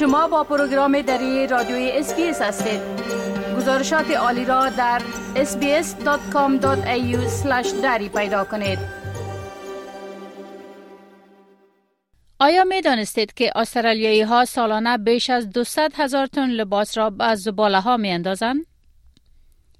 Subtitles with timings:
[0.00, 2.80] شما با پروگرام دری رادیوی SBS هستید
[3.56, 5.02] گزارشات عالی را در
[5.34, 6.66] sbs.com.au
[7.82, 8.78] دری پیدا کنید
[12.38, 17.34] آیا می دانستید که استرالیایی ها سالانه بیش از 200 هزار تن لباس را به
[17.34, 18.66] زباله ها می اندازند؟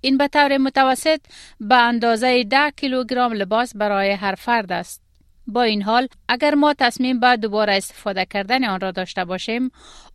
[0.00, 1.20] این به طور متوسط
[1.60, 5.11] به اندازه 10 کیلوگرم لباس برای هر فرد است.
[5.46, 9.70] با این حال اگر ما تصمیم به دوباره استفاده کردن آن را داشته باشیم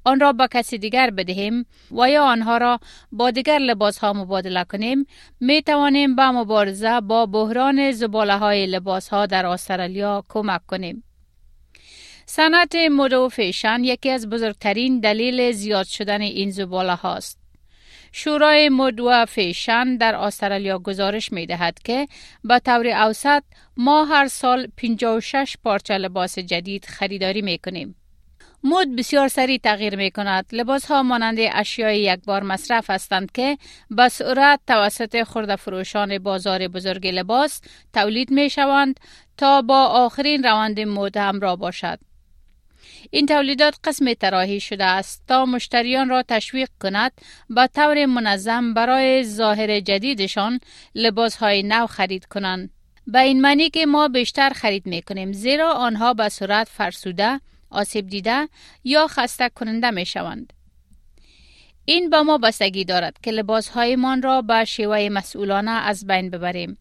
[0.06, 2.80] آن را به کسی دیگر بدهیم و یا آنها را
[3.12, 5.06] با دیگر لباس ها مبادله کنیم
[5.40, 11.04] می توانیم به مبارزه با بحران زباله های لباس ها در استرالیا کمک کنیم.
[12.26, 17.47] صنعت مد و فیشن یکی از بزرگترین دلیل زیاد شدن این زباله هاست.
[18.20, 22.08] شورای مد و فیشن در استرالیا گزارش می دهد که
[22.44, 23.44] به طور اوسط
[23.78, 27.96] ما هر سال 56 پارچه لباس جدید خریداری می کنیم.
[28.64, 30.46] مد بسیار سریع تغییر می کند.
[30.52, 33.58] لباس ها مانند اشیای یک بار مصرف هستند که
[33.90, 37.62] به سرعت توسط خورده فروشان بازار بزرگ لباس
[37.94, 39.00] تولید می شوند
[39.38, 42.00] تا با آخرین روند مد همراه باشد.
[43.12, 47.12] این تولیدات قسم تراحی شده است تا مشتریان را تشویق کند
[47.50, 50.60] به طور منظم برای ظاهر جدیدشان
[50.96, 52.70] لباس های نو خرید کنند.
[53.08, 58.08] به این معنی که ما بیشتر خرید می کنیم زیرا آنها به صورت فرسوده، آسیب
[58.08, 58.50] دیده
[58.84, 60.54] یا خسته کننده می شوند.
[61.86, 66.78] این به ما بستگی دارد که لباس هایمان را به شیوه مسئولانه از بین ببریم.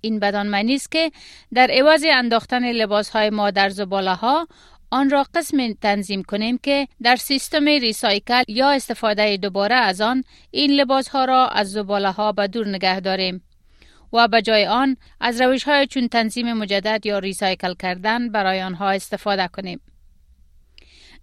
[0.00, 1.12] این بدان معنی است که
[1.54, 4.48] در عوض انداختن لباس های ما در زباله ها
[4.90, 10.70] آن را قسم تنظیم کنیم که در سیستم ریسایکل یا استفاده دوباره از آن این
[10.70, 13.42] لباس ها را از زباله ها به دور نگه داریم
[14.12, 18.90] و به جای آن از روش های چون تنظیم مجدد یا recycle کردن برای آنها
[18.90, 19.80] استفاده کنیم.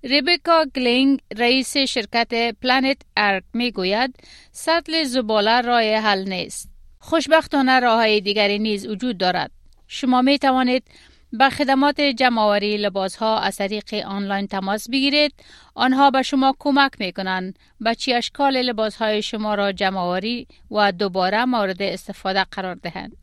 [0.04, 4.16] ریبکا گلینگ رئیس شرکت Planet Ark می گوید
[4.52, 6.70] سطل زباله راه حل نیست.
[7.00, 9.52] خوشبختانه راه های دیگری نیز وجود دارد.
[9.88, 10.84] شما می توانید
[11.34, 15.34] به خدمات جمعآوری لباس ها از طریق آنلاین تماس بگیرید.
[15.76, 20.92] آنها به شما کمک می کنند به چی اشکال لباس های شما را جمعآوری و
[20.92, 23.18] دوباره مورد استفاده قرار دهند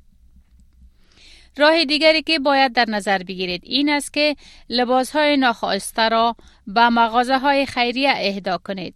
[1.57, 4.37] راه دیگری که باید در نظر بگیرید این است که
[4.69, 8.95] لباس های ناخواسته را به مغازه های خیریه اهدا کنید.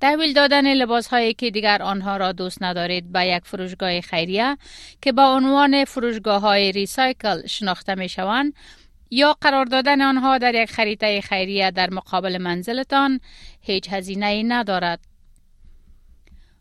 [0.00, 4.56] تحویل دادن لباس هایی که دیگر آنها را دوست ندارید به یک فروشگاه خیریه
[5.02, 8.52] که با عنوان فروشگاه های ریسایکل شناخته می شوند
[9.10, 13.20] یا قرار دادن آنها در یک خریطه خیریه در مقابل منزلتان
[13.60, 15.00] هیچ هزینه ندارد.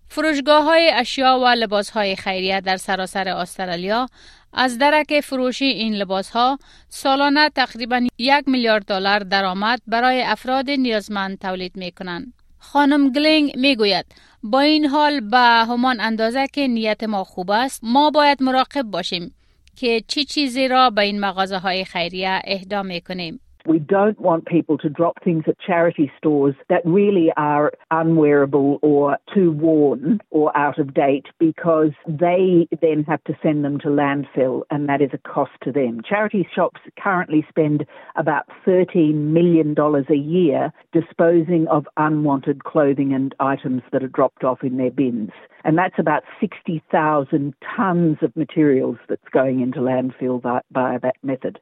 [0.09, 4.07] فروشگاه های اشیا و لباس های خیریه در سراسر استرالیا
[4.53, 6.59] از درک فروشی این لباس ها
[6.89, 12.36] سالانه تقریبا یک میلیارد دلار درآمد برای افراد نیازمند تولید می کنند.
[12.71, 14.05] خانم گلینگ می گوید
[14.43, 19.35] با این حال به همان اندازه که نیت ما خوب است ما باید مراقب باشیم
[19.75, 23.39] که چی چیزی را به این مغازه های خیریه اهدا می کنیم.
[23.67, 29.17] We don't want people to drop things at charity stores that really are unwearable or
[29.35, 34.61] too worn or out of date because they then have to send them to landfill
[34.71, 35.99] and that is a cost to them.
[36.07, 37.85] Charity shops currently spend
[38.15, 44.63] about $13 million a year disposing of unwanted clothing and items that are dropped off
[44.63, 45.31] in their bins.
[45.65, 51.59] And that's about 60,000 tonnes of materials that's going into landfill by, by that method.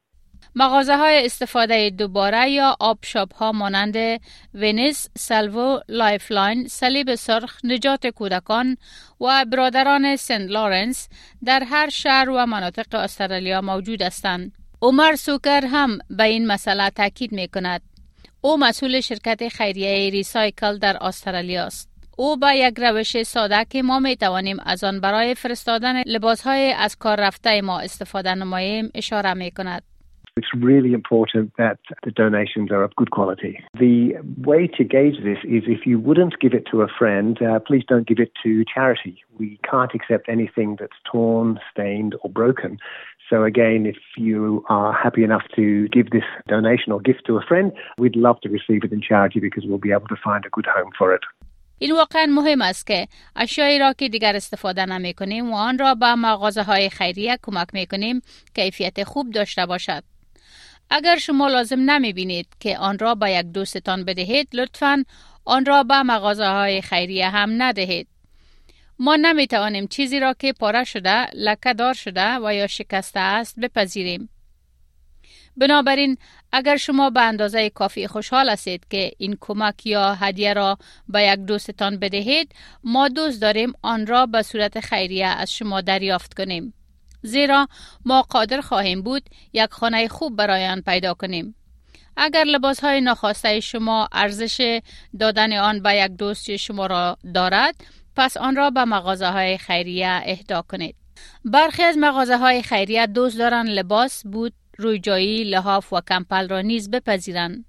[0.56, 4.22] مغازه های استفاده دوباره یا op shop ها مانند
[4.53, 8.78] Vinnies، Salvos، Lifeline، صلیب سرخ، نجات کودکان
[9.22, 11.09] و برادران سنت لارنس
[11.46, 14.51] در هر شهر و مناطق استرالیا موجود هستند.
[14.81, 17.81] عمر سوکر هم به این مسئله تاکید می کند.
[18.41, 21.90] او مسئول شرکت خیریه recycle در استرالیا است.
[22.17, 26.72] او با یک روش ساده که ما می توانیم از آن برای فرستادن لباس های
[26.72, 29.94] از کار رفته ما استفاده نماییم اشاره می کند.
[30.36, 33.59] It's really important that the donations are of good quality.
[33.78, 37.59] The way to gauge this is if you wouldn't give it to a friend, uh,
[37.59, 39.22] please don't give it to charity.
[39.38, 42.78] We can't accept anything that's torn, stained, or broken.
[43.28, 47.42] So, again, if you are happy enough to give this donation or gift to a
[47.42, 50.50] friend, we'd love to receive it in charity because we'll be able to find a
[50.50, 51.24] good home for it.
[51.82, 53.06] این واقعا مهم است که
[53.36, 57.68] اشیایی را که دیگر استفاده نمی کنیم و آن را به مغازه های خیریه کمک
[57.72, 58.21] می کنیم
[58.54, 60.03] کیفیت خوب داشته باشد.
[60.90, 65.03] اگر شما لازم نمی بینید که آن را به یک دوستتان بدهید لطفا
[65.46, 68.08] آن را به مغازه های خیریه هم ندهید.
[68.99, 73.59] ما نمی توانیم چیزی را که پاره شده، لکه دار شده و یا شکسته است
[73.59, 74.29] بپذیریم.
[75.58, 76.17] بنابراین
[76.52, 80.78] اگر شما به اندازه کافی خوشحال هستید که این کمک یا هدیه را
[81.08, 86.34] به یک دوستتان بدهید ما دوست داریم آن را به صورت خیریه از شما دریافت
[86.34, 86.73] کنیم
[87.25, 87.67] زیرا
[88.05, 89.23] ما قادر خواهیم بود
[89.53, 91.55] یک خانه خوب برای آن پیدا کنیم.
[92.17, 94.81] اگر لباس های ناخواسته شما ارزش
[95.19, 97.75] دادن آن به یک دوست شما را دارد
[98.16, 100.95] پس آن را به مغازه های خیریه اهدا کنید.
[101.45, 106.91] برخی از مغازه های خیریه دوست دارند لباس بود رویجایی لحاف و کمپل را نیز
[106.91, 107.66] بپذیرند.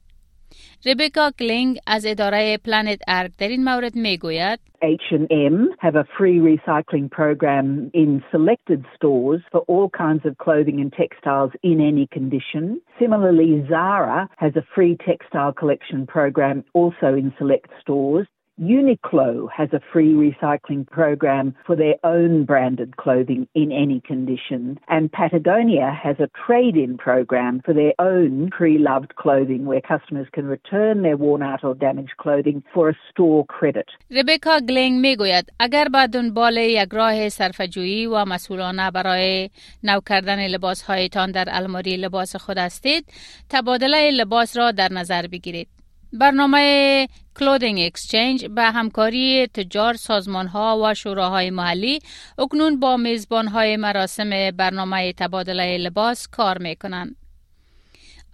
[0.85, 6.39] ربکا کلینگ از اداره پلانت ارگ در این مورد می گوید H&M have a free
[6.39, 12.81] recycling program in selected stores for all kinds of clothing and textiles in any condition.
[12.99, 18.27] Similarly, Zara has a free textile collection program also in select stores.
[18.61, 25.11] Uniqlo has a free recycling program for their own branded clothing in any condition, and
[25.11, 30.45] Patagonia has a trade in program for their own pre loved clothing where customers can
[30.45, 33.87] return their worn out or damaged clothing for a store credit.
[34.11, 39.49] ربکا گلینگ میگوید اگر با دنبال یک راه صرفجویی و مسئولانه برای
[39.83, 43.05] نو کردن لباس هایتان در الماری لباس خود هستید
[43.49, 45.74] تبادله لباس را در نظر بگیرید
[46.18, 51.98] برنامه Clothing Exchange به همکاری تجار سازمان ها و شوراهای محلی
[52.38, 57.16] اکنون با میزبان های مراسم برنامه تبادله لباس کار می کنند.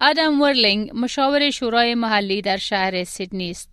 [0.01, 3.69] آدم ورلینگ مشاور شورای محلی در شهر سیدنی است.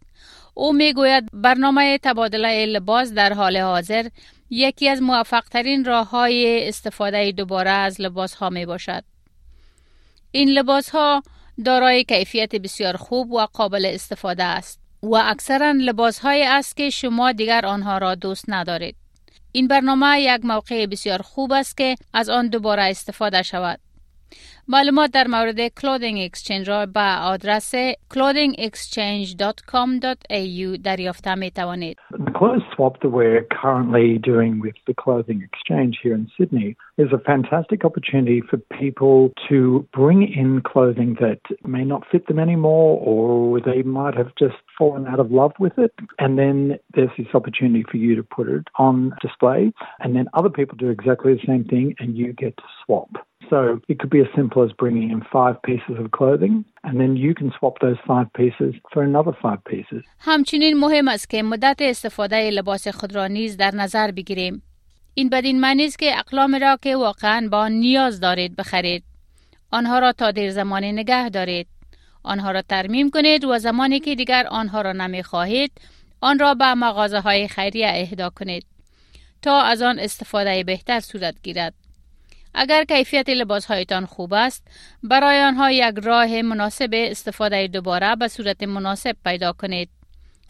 [0.55, 4.09] او می‌گوید برنامه تبادله لباس در حال حاضر
[4.51, 9.05] یکی از موفق ترین راه های استفاده دوباره از لباس ها می باشد.
[10.31, 11.23] این لباس ها
[11.65, 17.33] دارای کیفیت بسیار خوب و قابل استفاده است و اکثرا لباس های است که شما
[17.33, 18.97] دیگر آنها را دوست ندارید.
[19.53, 23.81] این برنامه یک موقع بسیار خوب است که از آن دوباره استفاده شود.
[24.68, 27.76] معلومات در مورد کلودینگ اکسچنج را به آدرس
[28.14, 31.98] clothingexchange.com.au دریافت می توانید.
[32.14, 37.12] The clothes swap that we're currently doing with the clothing exchange here in Sydney is
[37.14, 39.18] a fantastic opportunity for people
[39.50, 39.58] to
[40.00, 41.42] bring in clothing that
[41.76, 45.76] may not fit them anymore or they might have just fallen out of love with
[45.86, 45.94] it.
[46.24, 46.58] And then
[46.96, 49.62] there's this opportunity for you to put it on display
[50.02, 53.12] and then other people do exactly the same thing and you get to swap.
[53.51, 56.55] So it could be as simple as bringing in five pieces of clothing
[56.85, 60.05] and then you can swap those five pieces for another five pieces.
[60.19, 64.63] همچنین مهم است که مدت استفاده لباس خود را نیز در نظر بگیریم.
[65.15, 69.05] این بدین معنی است که اقلام را که واقعا با نیاز دارید بخرید.
[69.71, 71.67] آنها را تا دیر زمانی نگه دارید.
[72.23, 75.73] آنها را ترمیم کنید و زمانی که دیگر آنها را نمی خواهید
[76.21, 78.67] آن را به مغازه های خیریه اهدا کنید
[79.43, 81.75] تا از آن استفاده بهتر صورت گیرد.
[82.55, 84.69] اگر کیفیت لباس هایتان خوب است
[85.03, 89.89] برای آنها یک راه مناسب استفاده دوباره به صورت مناسب پیدا کنید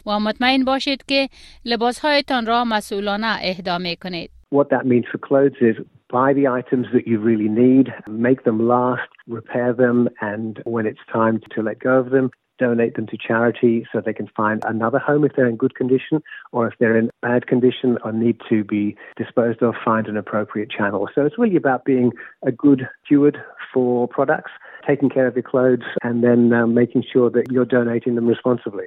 [0.05, 1.29] و مطمئن باشید که
[1.65, 4.31] لباس هایتان را مسئولانه اهدا می کنید.
[4.55, 5.77] What that means for clothes is
[6.09, 11.05] buy the items that you really need, make them last, repair them, and when it's
[11.21, 14.98] time to let go of them, donate them to charity so they can find another
[14.98, 16.22] home if they're in good condition,
[16.52, 20.70] or if they're in bad condition or need to be disposed of, find an appropriate
[20.70, 21.08] channel.
[21.14, 22.12] So it's really about being
[22.44, 23.36] a good steward
[23.72, 24.52] for products,
[24.86, 28.86] taking care of your clothes, and then um, making sure that you're donating them responsibly.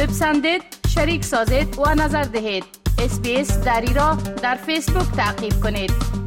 [0.00, 0.62] بپسندید،
[0.94, 2.64] شریک سازید و نظر دهید.
[3.04, 6.25] اسپیس دری را در فیسبوک تعقیب کنید.